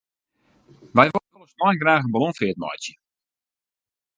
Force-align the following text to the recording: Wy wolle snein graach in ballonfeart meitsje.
Wy 0.95 1.07
wolle 1.11 1.45
snein 1.53 1.79
graach 1.81 2.05
in 2.05 2.13
ballonfeart 2.13 2.61
meitsje. 2.61 2.93